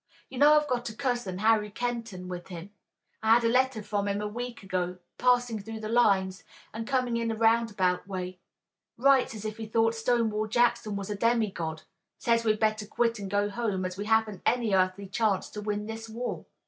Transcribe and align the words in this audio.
You 0.31 0.39
know, 0.39 0.55
I've 0.59 0.67
got 0.67 0.89
a 0.89 0.95
cousin, 0.95 1.37
Harry 1.37 1.69
Kenton, 1.69 2.27
with 2.27 2.47
him. 2.47 2.71
I 3.21 3.35
had 3.35 3.43
a 3.43 3.47
letter 3.47 3.83
from 3.83 4.07
him 4.07 4.19
a 4.19 4.27
week 4.27 4.63
ago 4.63 4.97
passing 5.19 5.59
through 5.59 5.79
the 5.79 5.89
lines, 5.89 6.43
and 6.73 6.87
coming 6.87 7.17
in 7.17 7.29
a 7.29 7.35
round 7.35 7.69
about 7.69 8.07
way. 8.07 8.39
Writes 8.97 9.35
as 9.35 9.45
if 9.45 9.57
he 9.57 9.67
thought 9.67 9.93
Stonewall 9.93 10.47
Jackson 10.47 10.95
was 10.95 11.11
a 11.11 11.15
demigod. 11.15 11.83
Says 12.17 12.43
we'd 12.43 12.57
better 12.59 12.87
quit 12.87 13.19
and 13.19 13.29
go 13.29 13.47
home, 13.47 13.85
as 13.85 13.95
we 13.95 14.05
haven't 14.05 14.41
any 14.43 14.73
earthly 14.73 15.05
chance 15.07 15.49
to 15.51 15.61
win 15.61 15.85
this 15.85 16.09
war." 16.09 16.45